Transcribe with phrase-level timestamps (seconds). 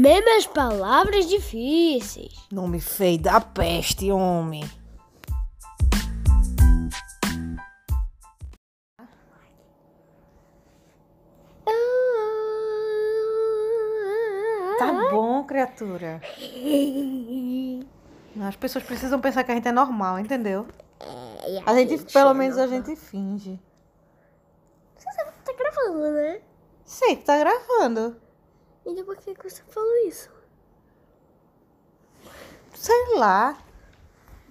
[0.00, 2.32] Mesmo as palavras difíceis.
[2.52, 4.62] Nome feio da peste, homem.
[14.78, 16.20] Tá bom, criatura.
[18.46, 20.66] As pessoas precisam pensar que a gente é normal, entendeu?
[21.00, 22.84] É, A gente, é pelo menos a normal.
[22.84, 23.58] gente finge.
[24.96, 26.40] Você sabe que tá gravando, né?
[26.84, 28.16] Sei que tá gravando.
[28.88, 30.30] Então por que você falou isso?
[32.74, 33.56] Sei lá.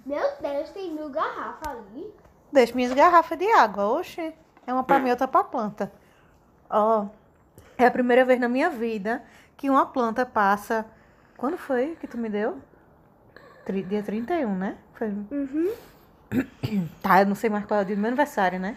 [0.06, 2.12] Meu Deus, tem mil garrafas ali.
[2.52, 3.86] Deixa minhas garrafas de água.
[3.88, 4.32] Oxe,
[4.66, 5.92] é uma pra mim, outra pra planta.
[6.70, 7.06] Ó,
[7.76, 9.22] é a primeira vez na minha vida
[9.56, 10.86] que uma planta passa.
[11.36, 12.58] Quando foi que tu me deu?
[13.64, 14.78] Tri- Dia 31, né?
[14.94, 15.08] Foi...
[15.08, 15.72] Uhum.
[17.02, 18.76] Tá, eu não sei mais qual é o dia do meu aniversário, né?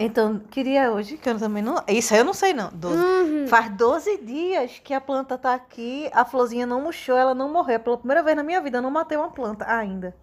[0.00, 1.82] Então, queria hoje, que eu também não.
[1.88, 2.70] Isso aí eu não sei, não.
[2.72, 2.96] 12.
[2.96, 3.48] Uhum.
[3.48, 7.80] Faz 12 dias que a planta tá aqui, a florzinha não murchou, ela não morreu.
[7.80, 10.14] Pela primeira vez na minha vida, eu não matei uma planta ainda.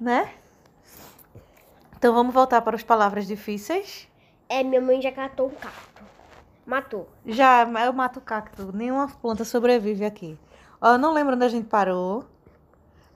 [0.00, 0.32] Né?
[1.98, 4.08] Então vamos voltar para as palavras difíceis.
[4.48, 6.02] É, minha mãe já catou um cacto.
[6.64, 7.08] Matou.
[7.26, 8.72] Já, eu mato cacto.
[8.72, 10.38] Nenhuma planta sobrevive aqui.
[10.80, 12.24] Ó, eu não lembro onde a gente parou.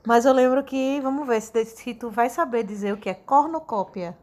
[0.05, 3.15] Mas eu lembro que, vamos ver se, se tu vai saber dizer o que é
[3.15, 4.19] cornucópia.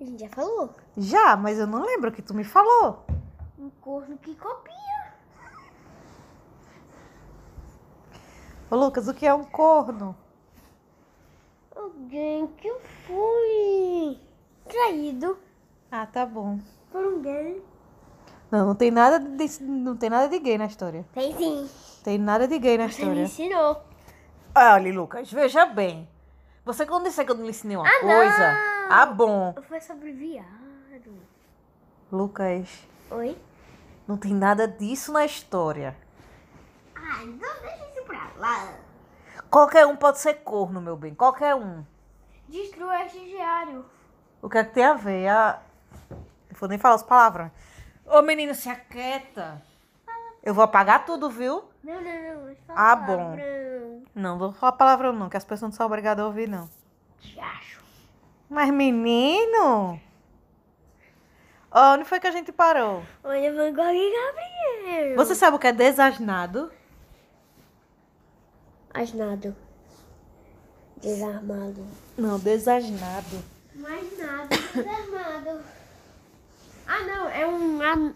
[0.00, 0.70] A gente já falou.
[0.96, 3.04] Já, mas eu não lembro o que tu me falou.
[3.58, 4.74] Um corno que copia.
[8.70, 10.16] Ô, Lucas, o que é um corno?
[11.74, 12.72] Alguém que
[13.06, 14.18] foi
[14.68, 15.36] traído
[15.90, 16.58] Ah, tá bom.
[16.90, 17.62] por um gay.
[18.50, 21.04] Não, não tem nada de, não tem nada de gay na história.
[21.12, 21.68] Tem sim.
[22.02, 23.22] Tem nada de gay na Você me história.
[23.24, 23.82] ensinou.
[24.54, 26.08] Olha, Lucas, veja bem.
[26.64, 28.69] Você quando disse que eu não lhe ensinei uma Ah, coisa!
[28.92, 29.54] Ah, bom.
[29.68, 31.16] Foi sobre viado.
[32.10, 32.68] Lucas,
[33.08, 33.38] Oi?
[34.08, 35.96] não tem nada disso na história.
[36.96, 38.74] Ah, então deixa isso pra lá.
[39.48, 41.14] Qualquer um pode ser corno, meu bem.
[41.14, 41.84] Qualquer um.
[42.48, 43.84] Destrua este diário.
[44.42, 45.28] O que é que tem a ver?
[45.28, 45.62] A...
[46.10, 47.52] Não vou nem falar as palavras.
[48.04, 49.62] Ô, menino, se aquieta.
[50.42, 51.62] Eu vou apagar tudo, viu?
[51.84, 52.56] Não, não, não.
[52.68, 53.36] Ah, bom.
[53.36, 54.02] Bruno.
[54.16, 56.68] Não, vou falar palavrão não, que as pessoas não são obrigadas a ouvir, não.
[57.38, 57.69] Acho.
[58.50, 60.00] Mas, menino...
[61.72, 63.04] Onde foi que a gente parou?
[63.22, 65.14] Olha, Van Gogh e Gabriel.
[65.16, 66.68] Você sabe o que é desasnado?
[68.92, 69.54] Asnado.
[71.00, 71.86] Desarmado.
[72.18, 73.40] Não, desasnado.
[73.76, 74.48] Mais nada.
[74.74, 75.60] Desarmado.
[76.88, 77.28] ah, não.
[77.28, 77.80] É um...
[77.80, 78.12] An...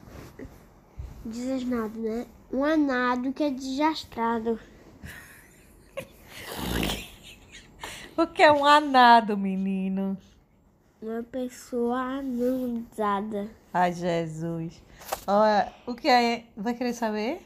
[1.24, 2.26] Desasnado, né?
[2.52, 4.58] Um anado que é desastrado.
[8.16, 10.16] O que é um anado, menino?
[11.02, 13.50] Uma pessoa anudada.
[13.72, 14.80] Ai, Jesus.
[15.26, 16.44] Olha, o que é...
[16.56, 17.42] Vai querer saber?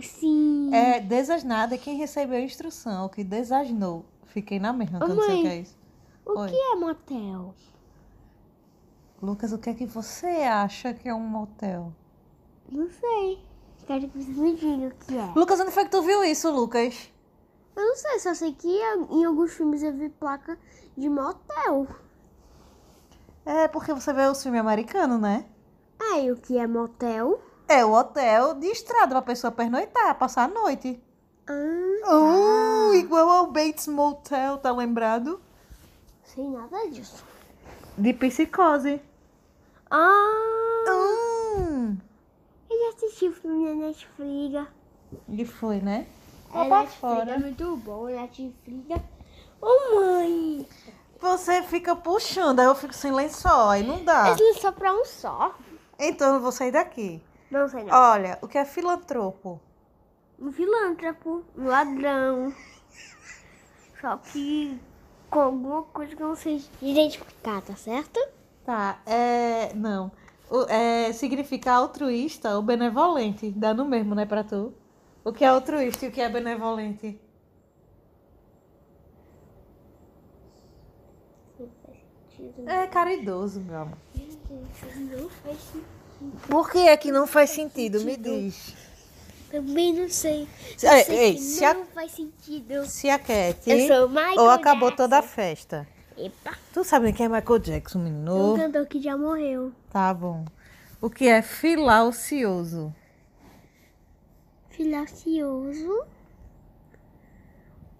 [0.00, 0.74] Sim.
[0.74, 3.04] É, desasnado é quem recebeu a instrução.
[3.04, 4.06] O que desasnou.
[4.24, 5.76] Fiquei na mesma, não sei o que é isso.
[6.24, 6.50] O Oi.
[6.50, 7.54] que é motel?
[9.20, 11.92] Lucas, o que é que você acha que é um motel?
[12.70, 13.38] Não sei.
[13.86, 15.32] Quero que você me diga o que é.
[15.34, 17.10] Lucas, onde foi que tu viu isso, Lucas?
[17.78, 18.68] Eu não sei, só sei que
[19.10, 20.58] em alguns filmes eu vi placa
[20.96, 21.86] de motel.
[23.46, 25.46] É porque você vê o filme americano, né?
[25.98, 27.40] Ah, e o que é motel?
[27.68, 31.00] É o hotel de estrada pra pessoa pernoitar, passar a noite.
[31.48, 35.40] Ah, Uh, igual ao Bates Motel, tá lembrado?
[36.24, 37.24] sem nada disso.
[37.96, 39.00] De psicose.
[39.90, 40.84] Ah,
[41.58, 41.96] Hum.
[42.70, 44.66] eu já assisti o filme na Netflix.
[45.28, 46.06] E foi, né?
[46.52, 47.30] Ó É pra Netflix, fora.
[47.32, 49.02] é muito bom, Netflix.
[49.60, 50.66] Ô mãe,
[51.20, 54.30] Você fica puxando, aí eu fico sem lençol, aí não dá.
[54.30, 55.54] esse é só pra um só.
[55.98, 57.20] Então eu vou sair daqui.
[57.50, 57.92] Não sei não.
[57.94, 59.60] Olha, o que é filantropo?
[60.38, 62.54] Um filântropo, um ladrão.
[64.00, 64.78] Só que
[65.28, 68.20] com alguma coisa que eu não sei identificar, tá certo?
[68.64, 69.72] Tá, é.
[69.74, 70.12] Não.
[70.48, 73.50] O- é, significa altruísta ou benevolente.
[73.50, 74.72] Dá no mesmo, né, pra tu?
[75.28, 77.20] O que é altruísta e o que é benevolente?
[82.66, 83.98] É caridoso, meu amor.
[84.14, 86.48] Não faz sentido.
[86.48, 88.00] Por que é que não faz sentido?
[88.02, 88.74] Me diz.
[89.50, 90.46] Também não sei.
[90.76, 92.86] Se- Eu ei, sei ei, que se a- não faz sentido.
[92.86, 94.96] Se aquete Eu sou o Michael ou acabou Jackson.
[95.04, 95.88] toda a festa.
[96.16, 98.56] Epa, Tu sabe quem é Michael Jackson, um menino?
[98.56, 99.72] cantor que já morreu.
[99.90, 100.44] Tá bom.
[101.00, 102.94] O que é filaucioso?
[104.78, 106.06] Filacioso.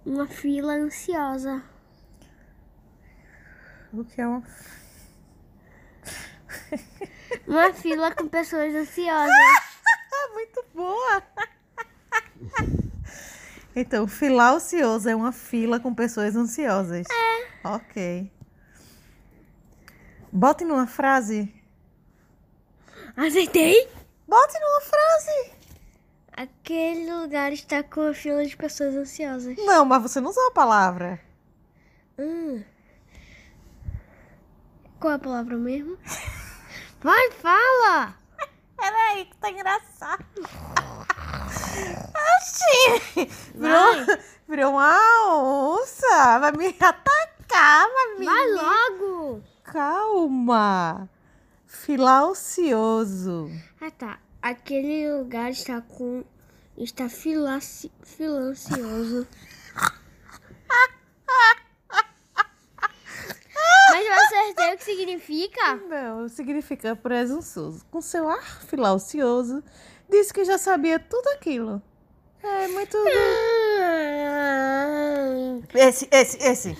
[0.07, 1.61] Uma fila ansiosa.
[3.93, 4.45] O que é uma.
[7.49, 9.35] Uma fila com pessoas ansiosas.
[10.35, 11.23] Muito boa.
[13.75, 17.07] Então, filar ocioso é uma fila com pessoas ansiosas.
[17.09, 17.69] É.
[17.69, 18.33] Ok.
[20.33, 21.55] Bote numa frase.
[23.17, 23.89] Acertei?
[24.27, 25.58] Bote numa frase.
[26.39, 29.57] Aquele lugar está com uma fila de pessoas ansiosas.
[29.59, 31.21] Não, mas você não usou a palavra.
[32.17, 32.63] Hum.
[35.01, 35.99] Qual é a palavra mesmo?
[37.03, 38.15] Vai, fala!
[38.77, 40.25] Peraí, que tá engraçado.
[42.37, 43.29] Oxi!
[43.57, 44.19] Virou,
[44.49, 46.39] virou uma onça.
[46.39, 48.25] Vai me atacar, me.
[48.25, 49.43] Vai logo!
[49.65, 51.11] Calma.
[51.67, 53.51] Filar ocioso.
[53.81, 54.21] Ah tá.
[54.41, 56.25] Aquele lugar está com.
[56.77, 57.91] está filaci...
[58.03, 59.27] filancioso.
[63.91, 65.75] Mas eu acertei o que significa?
[65.75, 67.85] Não, significa presunçoso.
[67.91, 69.63] Com seu ar filar ocioso,
[70.09, 71.83] disse que já sabia tudo aquilo.
[72.43, 72.97] É muito.
[75.75, 76.79] Esse, esse, esse.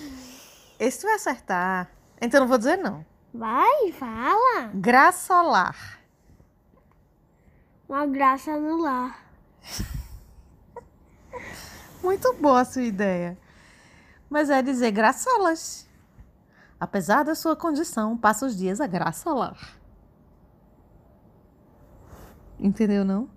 [0.79, 1.91] Esse tu vai acertar.
[2.21, 3.05] Então não vou dizer não.
[3.33, 4.71] Vai, fala.
[4.73, 5.98] Graçolar.
[7.89, 9.25] Uma graça no lar.
[12.03, 13.35] Muito boa a sua ideia.
[14.29, 15.89] Mas é dizer graçolas.
[16.79, 19.75] Apesar da sua condição, passa os dias a graçolar.
[22.59, 23.27] Entendeu, não?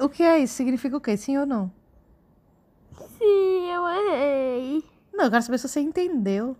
[0.00, 0.54] O que é isso?
[0.54, 1.14] Significa o quê?
[1.14, 1.70] Sim ou não?
[3.18, 4.82] Sim, eu errei.
[5.12, 6.56] Não, eu quero saber se você entendeu.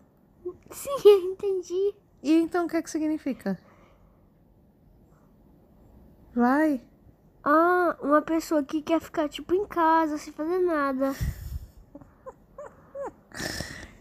[0.71, 1.95] Sim, eu entendi.
[2.23, 3.59] E então o que é que significa?
[6.39, 6.81] Vai.
[7.43, 11.13] Ah, uma pessoa que quer ficar, tipo, em casa, sem fazer nada.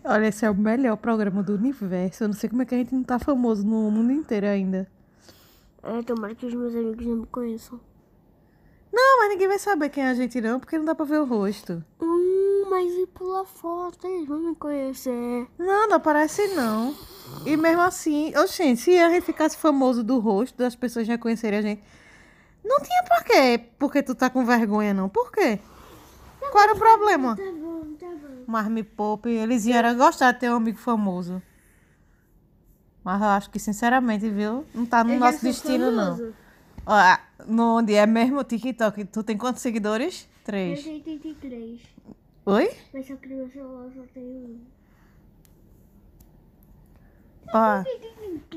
[0.06, 2.24] Olha, esse é o melhor programa do universo.
[2.24, 4.88] Eu não sei como é que a gente não tá famoso no mundo inteiro ainda.
[5.81, 7.80] É, tomara que os meus amigos não me conheçam.
[8.94, 11.19] Não, mas ninguém vai saber quem é a gente não, porque não dá pra ver
[11.19, 11.84] o rosto.
[12.00, 15.48] Hum, mas e pela foto, eles vão me conhecer.
[15.57, 16.95] Não, não aparece não.
[17.48, 21.62] E mesmo assim, oxente, se a gente ficasse famoso do rosto, das pessoas reconhecerem a
[21.63, 21.84] gente,
[22.67, 25.07] não tinha por quê, porque tu tá com vergonha não.
[25.09, 25.59] Por quê?
[26.51, 27.35] Qual era o problema?
[27.35, 28.43] Tá bom, tá bom.
[28.47, 31.41] Mas me poupe, eles iam gostar de ter um amigo famoso.
[33.03, 34.65] Mas eu acho que, sinceramente, viu?
[34.73, 36.23] Não tá no Eu nosso sou destino, famoso.
[36.23, 36.33] não.
[36.85, 40.23] Ó, no onde é mesmo o TikTok, tu tem quantos seguidores?
[40.23, 40.83] Eu Três.
[40.83, 41.81] tenho 83.
[42.45, 42.71] Oi?
[42.93, 44.59] Mas só que no meu celular só tem um.
[47.53, 47.83] Ó,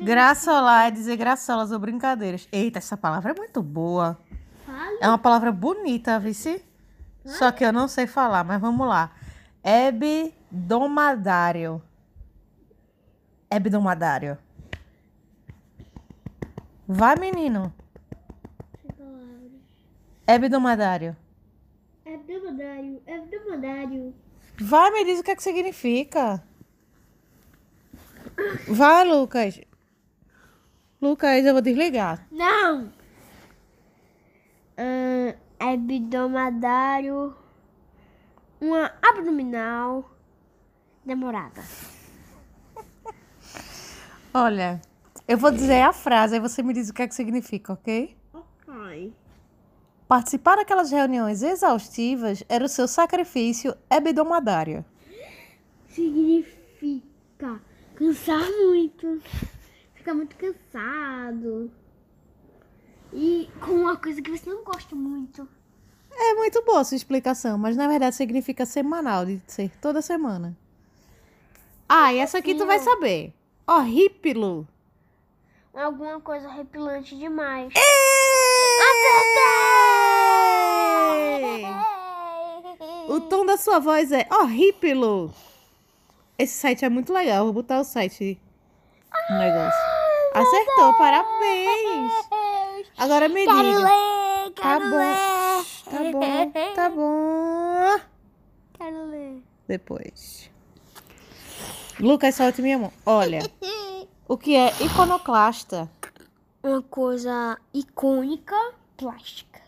[0.02, 2.48] graçolar é dizer graçolas ou brincadeiras.
[2.50, 4.19] Eita, essa palavra é muito boa.
[5.00, 6.64] É uma palavra bonita, vice.
[7.25, 9.10] Só que eu não sei falar, mas vamos lá.
[9.62, 11.82] Hebdomadário.
[13.50, 14.37] Hebdomadário.
[16.86, 17.75] Vai, menino.
[20.26, 21.16] Hebdomadário.
[22.06, 24.14] Abdomadário, abdomadário.
[24.60, 26.43] Vai, me diz o que é que significa.
[28.69, 29.60] Vai, Lucas.
[31.00, 32.26] Lucas, eu vou desligar.
[32.31, 32.92] Não!
[34.76, 35.34] Ah,
[35.72, 37.34] abdomadário.
[38.60, 40.10] Uma abdominal
[41.04, 41.62] demorada.
[44.32, 44.81] Olha,
[45.26, 48.17] eu vou dizer a frase, aí você me diz o que é que significa, ok?
[48.32, 49.12] Ok.
[50.06, 54.84] Participar daquelas reuniões exaustivas era o seu sacrifício hebdomadário.
[55.88, 57.60] Significa
[58.00, 59.20] cansar muito.
[59.94, 61.70] Ficar muito cansado.
[63.12, 65.46] E com uma coisa que você não gosta muito.
[66.12, 70.56] É muito boa a sua explicação, mas na verdade significa semanal, de ser toda semana.
[71.88, 73.34] Ah, e essa aqui tu vai saber.
[73.66, 74.66] Horrípilo.
[75.74, 77.72] Alguma coisa repilante demais.
[77.72, 79.60] Acertei!
[83.08, 85.32] O tom da sua voz é horrípilo.
[86.41, 87.44] Esse site é muito legal.
[87.44, 88.41] Vou botar o site
[89.29, 89.81] no negócio.
[90.35, 92.13] Acertou, parabéns.
[92.97, 93.79] Agora me Quero diga.
[93.81, 94.97] ler, Tá bom.
[94.97, 95.65] ler.
[95.85, 98.01] Tá bom, tá bom.
[98.73, 99.43] Quero ler.
[99.69, 100.51] Depois.
[101.99, 102.93] Lucas, solte minha mão.
[103.05, 103.41] Olha,
[104.27, 105.91] o que é iconoclasta?
[106.63, 108.56] Uma coisa icônica,
[108.97, 109.61] plástica.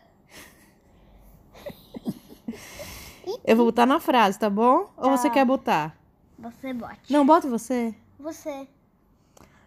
[3.45, 4.91] Eu vou botar na frase, tá bom?
[4.97, 5.35] Ou você Tá.
[5.35, 5.97] quer botar?
[6.42, 7.12] Você bote.
[7.12, 7.94] Não, bota você.
[8.18, 8.66] Você.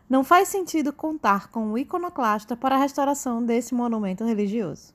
[0.09, 4.93] Não faz sentido contar com o iconoclasta para a restauração desse monumento religioso.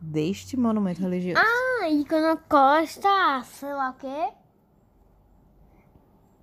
[0.00, 1.40] Deste monumento religioso.
[1.40, 4.32] Ah, iconoclasta, sei lá o quê.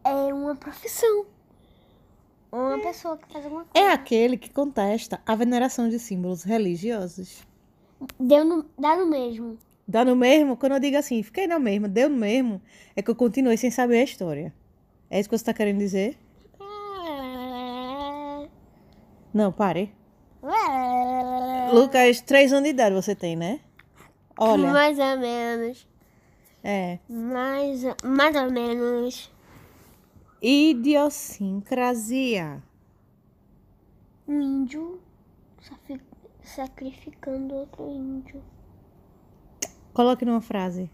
[0.03, 1.27] É uma profissão.
[2.51, 3.87] Uma pessoa que faz alguma coisa.
[3.87, 7.47] É aquele que contesta a veneração de símbolos religiosos.
[8.19, 9.59] Deu no, dá no mesmo.
[9.91, 10.55] Dá no mesmo?
[10.55, 12.61] Quando eu digo assim, fiquei na mesma, deu no mesmo,
[12.95, 14.53] é que eu continuei sem saber a história.
[15.09, 16.17] É isso que você tá querendo dizer?
[19.33, 19.93] Não, pare.
[21.73, 23.59] Lucas, três anos de idade você tem, né?
[24.37, 25.85] Olha, Mais ou menos.
[26.63, 26.97] é.
[27.09, 29.29] Mais, mais ou menos.
[30.41, 32.63] Idiosincrasia.
[34.25, 35.01] Um índio
[36.41, 38.41] sacrificando outro índio.
[39.93, 40.89] Coloque numa frase.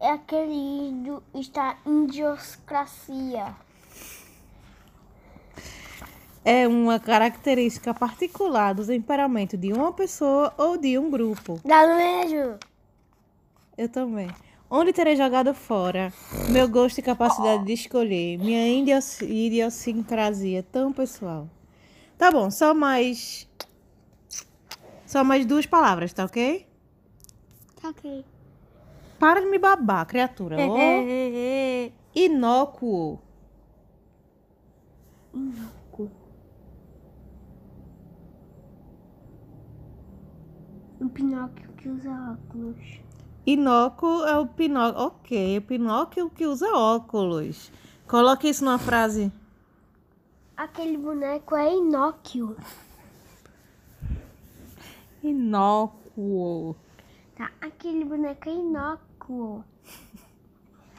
[0.00, 3.54] É aquele índio está indioscracia.
[6.44, 11.58] É uma característica particular do temperamento de uma pessoa ou de um grupo.
[11.64, 12.58] Mesmo.
[13.78, 14.28] Eu também.
[14.68, 16.12] Onde terei jogado fora
[16.50, 21.48] meu gosto e capacidade de escolher, minha idios- idiosincrasia tão pessoal.
[22.18, 23.48] Tá bom, só mais.
[25.06, 26.66] Só mais duas palavras, tá ok?
[27.84, 28.24] Ok.
[29.18, 30.60] Para de me babar, criatura.
[30.60, 33.20] É, Ô, Inócuo.
[35.34, 36.10] inócuo.
[41.00, 43.00] Um Pinóquio que usa óculos.
[43.46, 45.00] Inócuo é o Pinóquio.
[45.02, 47.70] Ok, o Pinóquio que usa óculos.
[48.06, 49.30] Coloque isso numa frase.
[50.56, 52.56] Aquele boneco é Inóquio.
[55.22, 56.76] Inócuo.
[57.34, 59.64] Tá, aquele boneco é inócuo.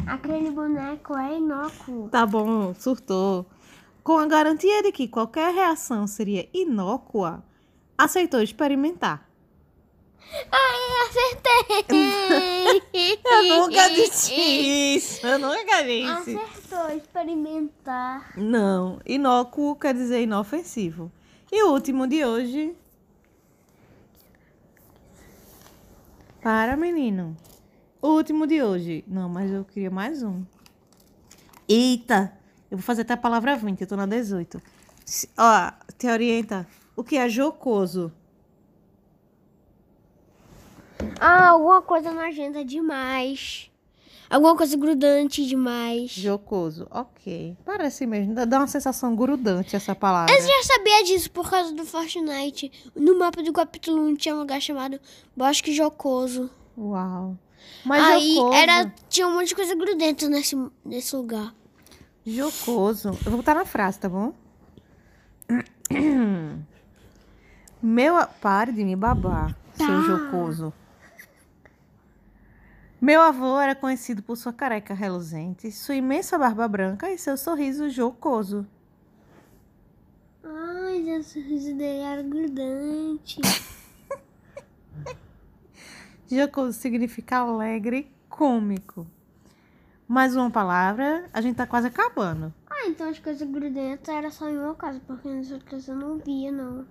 [0.05, 2.09] Aquele boneco é inócuo.
[2.09, 3.45] Tá bom, surtou.
[4.03, 7.43] Com a garantia de que qualquer reação seria inócua,
[7.97, 9.27] aceitou experimentar.
[10.51, 12.81] Ai, acertei!
[13.25, 14.33] Eu nunca disse
[14.95, 15.25] isso.
[15.25, 16.37] Eu nunca disse.
[16.37, 18.33] Acertou, experimentar.
[18.37, 21.11] Não, inócuo quer dizer inofensivo.
[21.51, 22.75] E o último de hoje.
[26.45, 27.35] Para, menino.
[27.99, 29.03] O último de hoje.
[29.07, 30.43] Não, mas eu queria mais um.
[31.67, 32.31] Eita!
[32.69, 34.61] Eu vou fazer até a palavra 20, eu tô na 18.
[35.03, 36.67] Se- Ó, te orienta.
[36.95, 38.11] O que é jocoso?
[41.19, 43.71] Ah, alguma coisa nojenta demais.
[44.29, 46.11] Alguma coisa grudante demais.
[46.11, 47.55] Jocoso, ok.
[47.63, 50.33] Parece mesmo, dá- uma sensação grudante essa palavra.
[50.33, 52.71] Eu já sabia disso por causa do Fortnite.
[52.95, 54.99] No mapa do capítulo 1 tinha um lugar chamado
[55.37, 56.49] Bosque Jocoso.
[56.77, 57.37] Uau.
[57.83, 61.53] Mas Aí jocoso, era, tinha um monte de coisa grudenta nesse, nesse lugar.
[62.25, 63.09] jocoso.
[63.09, 64.33] Eu vou botar na frase, tá bom?
[67.81, 70.01] Meu, pare de me babar, seu Tá.
[70.01, 70.73] jocoso.
[73.05, 77.87] Meu avô era conhecido por sua careca reluzente, sua imensa barba branca e seu sorriso
[77.87, 78.65] jocoso.
[80.43, 83.39] Ai, o sorriso dele era grudante.
[86.27, 89.05] Jocoso significa alegre e cômico.
[90.07, 92.51] Mais uma palavra, a gente tá quase acabando.
[92.67, 96.17] Ah, então as coisas grudentas era só em uma casa, porque nas outras eu não
[96.17, 96.87] via, não.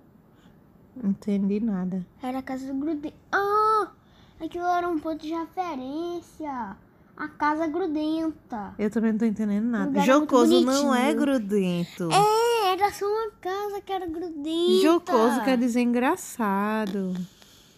[0.95, 2.07] Não entendi nada.
[2.23, 3.13] Era a casa grudenta.
[3.33, 3.91] Ah!
[4.39, 6.77] Aquilo era um ponto de referência.
[7.17, 8.75] A casa grudenta.
[8.77, 9.99] Eu também não tô entendendo nada.
[9.99, 12.09] é Jocoso não é grudento.
[12.11, 14.81] É, era só uma casa que era grudenta.
[14.81, 17.13] Jocoso quer dizer engraçado,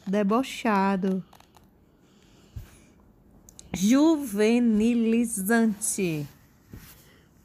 [0.08, 1.24] debochado.
[3.72, 6.28] Juvenilizante.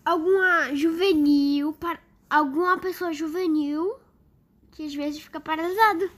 [0.03, 1.99] Alguma juvenil, para...
[2.31, 3.97] alguma pessoa juvenil
[4.71, 6.11] que às vezes fica paralisado.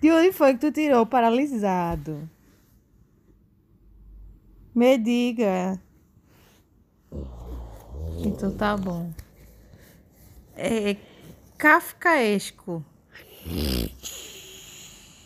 [0.00, 2.26] De onde foi que tu tirou paralisado?
[4.74, 5.78] Me diga.
[8.24, 9.12] Então tá bom.
[10.56, 10.96] É
[11.58, 12.82] kafkaesco.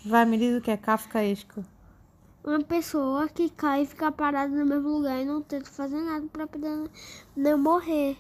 [0.04, 1.64] Vai, me diz o que é kafkaesco.
[2.42, 6.26] Uma pessoa que cai e fica parada no mesmo lugar e não tenta fazer nada
[6.32, 6.90] pra poder
[7.36, 8.16] não morrer.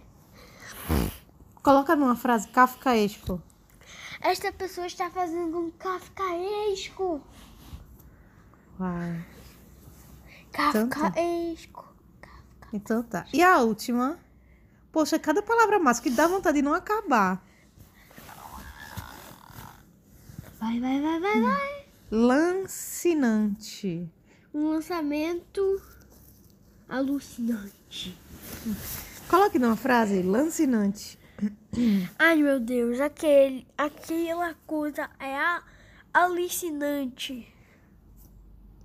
[1.64, 3.42] Coloca numa frase kafkaesco.
[4.24, 7.20] Esta pessoa está fazendo um kafkaesco.
[8.78, 9.22] Vai.
[10.48, 11.10] Então tá.
[11.10, 11.94] Kafkaesco.
[12.72, 13.26] Então tá.
[13.34, 14.18] E a última?
[14.90, 17.46] Poxa, cada palavra mais que dá vontade de não acabar.
[20.58, 21.86] Vai, vai, vai, vai, vai.
[22.10, 24.10] Lancinante.
[24.54, 25.82] Um lançamento
[26.88, 28.18] alucinante.
[29.28, 31.18] Coloque numa frase, lancinante.
[32.18, 35.62] Ai, meu Deus, aquele, aquela coisa é a,
[36.12, 37.46] alucinante.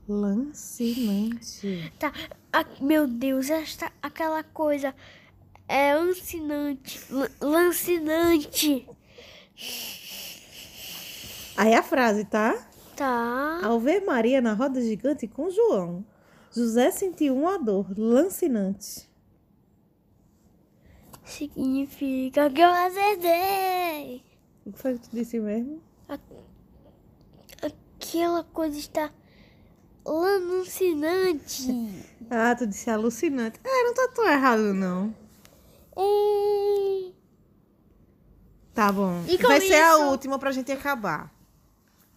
[0.07, 1.93] Lancinante.
[1.99, 2.11] Tá,
[2.51, 4.93] a- meu Deus, esta, aquela coisa
[5.67, 6.99] é lancinante.
[7.11, 8.87] lan- Lancinante.
[11.57, 12.67] Aí a frase, tá?
[12.95, 13.59] Tá.
[13.63, 16.05] Ao ver Maria na roda gigante com João,
[16.55, 19.08] José sentiu uma dor lancinante.
[21.29, 24.23] Significa que eu acertei.
[24.65, 25.81] O que foi que tu disse mesmo?
[27.61, 29.11] Aquela coisa está
[30.05, 31.67] lancinante.
[32.29, 33.59] Ah, tu disse alucinante.
[33.63, 35.13] Ah, não tá tão errado, não.
[35.97, 37.13] Ei.
[38.73, 39.23] Tá bom.
[39.27, 41.31] E Vai ser a isso- última pra gente acabar.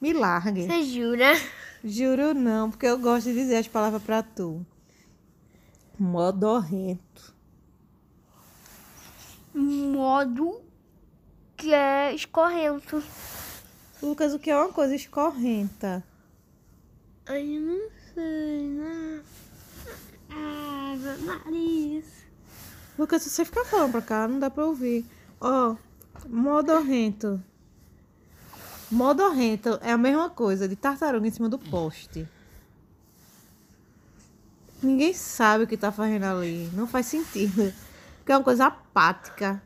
[0.00, 0.66] Me largue.
[0.66, 1.32] Você jura?
[1.84, 4.64] Juro não, porque eu gosto de dizer as palavras pra tu.
[5.98, 7.31] Modorrento.
[9.54, 10.60] Modo
[11.56, 13.02] que é escorrento.
[14.02, 16.02] Lucas, o que é uma coisa escorrenta?
[17.26, 19.22] Ai, eu não sei, né?
[20.30, 22.04] Ah, meu nariz.
[22.98, 25.04] Lucas, se você ficar falando pra cá, não dá pra ouvir.
[25.40, 25.76] Ó,
[26.28, 27.42] modorrento.
[28.90, 32.28] Modorrento é a mesma coisa de tartaruga em cima do poste.
[34.82, 36.68] Ninguém sabe o que tá fazendo ali.
[36.72, 37.72] Não faz sentido.
[38.22, 39.60] Porque é uma coisa apática,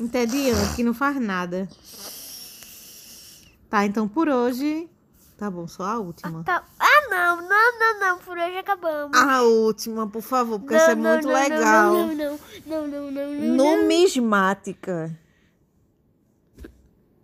[0.00, 1.68] entediante, que não faz nada.
[3.68, 4.90] Tá, então por hoje.
[5.38, 6.42] Tá bom, só a última.
[6.42, 8.18] Tá- Ah, não, não, não, não.
[8.18, 9.16] Por hoje acabamos.
[9.16, 11.92] A última, por favor, porque Não, isso é não, muito não, legal.
[11.92, 13.76] Não, não, não, não, não, não, não, não.
[13.78, 15.16] Numismática.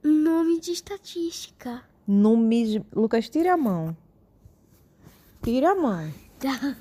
[0.05, 1.83] Nome de estatística.
[2.07, 2.81] Numis...
[2.95, 3.97] Lucas, tira a mão.
[5.43, 6.15] Tira a mão.
[6.39, 6.77] Tá.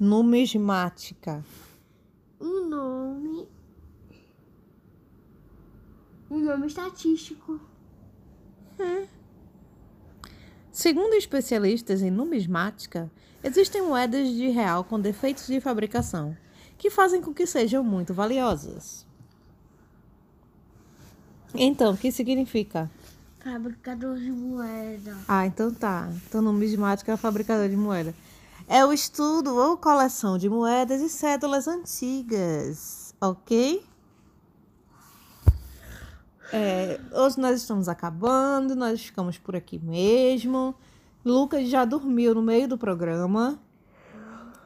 [0.00, 1.44] Numismática.
[2.40, 3.48] Um nome.
[6.30, 7.60] Um nome estatístico.
[10.70, 13.10] Segundo especialistas em numismática,
[13.42, 16.36] existem moedas de real com defeitos de fabricação,
[16.76, 19.06] que fazem com que sejam muito valiosas.
[21.54, 22.90] Então, o que significa?
[23.38, 25.16] Fabricador de moeda.
[25.26, 26.10] Ah, então tá.
[26.28, 28.14] Então, numismática é fabricador de moeda.
[28.68, 33.84] É o estudo ou coleção de moedas e cédulas antigas, ok?
[36.52, 40.74] É, hoje nós estamos acabando, nós ficamos por aqui mesmo.
[41.24, 43.60] Lucas já dormiu no meio do programa,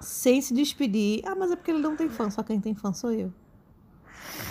[0.00, 1.22] sem se despedir.
[1.26, 3.30] Ah, mas é porque ele não tem fã, só quem tem fã sou eu.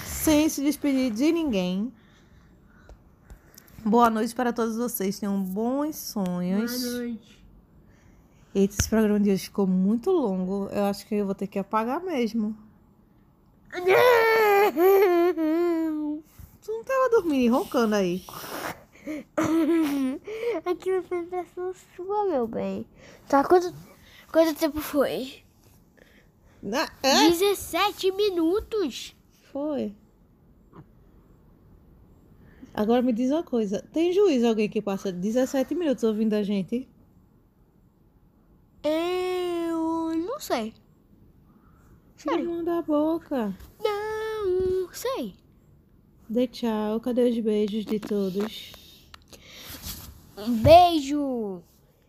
[0.05, 1.91] Sem se despedir de ninguém.
[3.83, 5.19] Boa noite para todos vocês.
[5.19, 6.81] Tenham bons sonhos.
[6.81, 7.38] Boa noite.
[8.53, 10.67] Eita, esse programa de hoje ficou muito longo.
[10.71, 12.57] Eu acho que eu vou ter que apagar mesmo.
[16.61, 18.23] Tu não tava dormindo e roncando aí.
[20.65, 22.85] Aquilo foi impressão sua, meu bem.
[23.27, 23.73] Tá, quanto,
[24.31, 25.43] quanto tempo foi?
[26.73, 27.29] Ah, é?
[27.29, 29.15] 17 minutos.
[29.51, 29.95] Foi.
[32.73, 33.85] Agora me diz uma coisa.
[33.93, 36.87] Tem juízo alguém que passa 17 minutos ouvindo a gente?
[38.83, 40.73] Eu não sei.
[42.15, 42.45] Sério?
[42.45, 43.55] Não da boca.
[43.83, 45.35] Não sei.
[46.29, 46.99] Dê tchau.
[46.99, 48.71] Cadê os beijos de todos?
[50.37, 51.61] Um beijo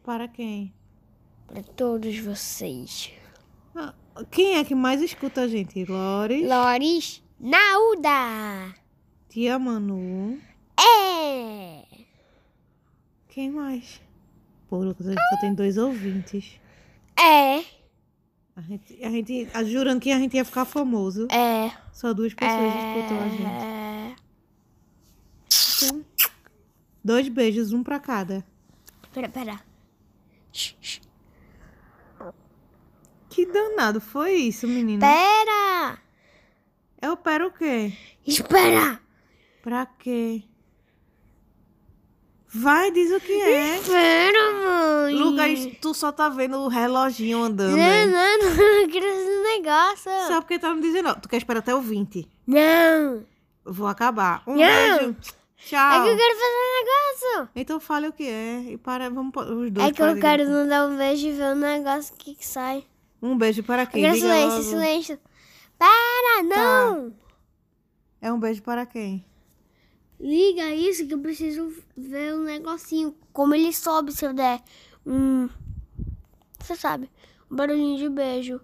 [0.05, 0.73] Para quem?
[1.47, 3.13] pra todos vocês.
[3.75, 3.93] Ah,
[4.31, 5.85] quem é que mais escuta a gente?
[5.85, 8.75] Lore, Loris Nauda.
[9.29, 10.39] Tia Manu.
[10.79, 11.85] É.
[13.29, 14.01] Quem mais?
[14.71, 16.59] Pô, Lucas, a gente só tem dois ouvintes.
[17.19, 17.59] É.
[18.57, 21.27] A gente, a gente, a- jurando que a gente ia ficar famoso.
[21.31, 21.71] É.
[21.93, 23.43] Só duas pessoas escutam a gente.
[23.43, 24.15] É.
[25.83, 26.05] Então,
[27.05, 28.47] dois beijos, um pra cada.
[29.13, 29.61] Pera, pera.
[33.29, 35.05] Que danado foi isso, menina?
[35.07, 35.99] Pera.
[37.01, 37.93] Eu pera o quê?
[38.27, 39.01] Espera.
[39.63, 40.43] Pra quê?
[42.53, 43.77] Vai, diz o que é.
[43.77, 44.60] Espera,
[45.13, 45.55] mãe.
[45.55, 47.77] Lucas, tu só tá vendo o reloginho andando.
[47.77, 48.63] Não, não, não.
[48.83, 50.11] Eu quero esse negócio.
[50.29, 51.09] Sabe por que tá me dizendo?
[51.11, 52.29] Ó, Tu quer esperar até o 20.
[52.47, 53.25] Não.
[53.65, 54.43] Vou acabar.
[54.47, 54.59] Um Não.
[54.59, 55.17] beijo.
[55.63, 56.03] É Tchau.
[56.05, 57.49] que eu quero fazer um negócio.
[57.55, 58.61] Então fale o que é.
[58.73, 59.89] E para, vamos os dois.
[59.89, 60.55] É que eu quero dizer.
[60.55, 62.85] mandar um beijo e ver o negócio que, que sai.
[63.23, 64.03] Um beijo para quem?
[64.03, 64.63] Diga silêncio, logo.
[64.63, 65.19] silêncio.
[65.79, 67.13] Para, não.
[68.23, 69.25] É um beijo para quem?
[70.19, 73.15] Liga isso que eu preciso ver um negocinho.
[73.33, 74.61] Como ele sobe se eu der
[75.07, 75.49] um...
[76.61, 77.11] Você sabe,
[77.51, 78.61] um barulhinho de beijo.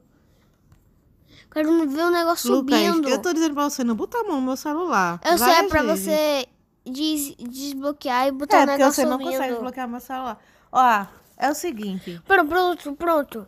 [1.50, 3.08] Quero ver o negócio Lucas, subindo.
[3.08, 5.20] eu tô dizendo pra você não botar a mão no meu celular.
[5.24, 6.04] Eu sei, é pra vezes.
[6.04, 6.46] você
[6.84, 9.30] des- desbloquear e botar É, porque negócio você não subindo.
[9.32, 10.38] consegue desbloquear meu celular.
[10.70, 11.06] Ó,
[11.38, 12.20] é o seguinte.
[12.26, 13.46] Pronto, pronto, pronto.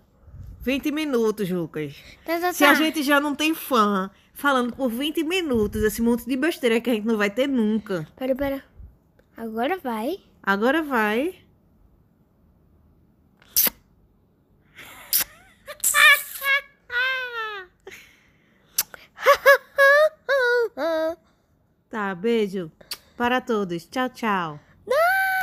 [0.61, 1.94] 20 minutos, Lucas.
[2.24, 2.74] Tá, tá, Se a tá.
[2.74, 6.94] gente já não tem fã, falando por 20 minutos esse monte de besteira que a
[6.94, 8.07] gente não vai ter nunca.
[8.16, 8.64] Pera, pera.
[9.37, 10.18] Agora vai.
[10.42, 11.35] Agora vai.
[22.14, 22.70] Beijo
[23.16, 23.88] para todos.
[23.90, 24.67] Tchau, tchau.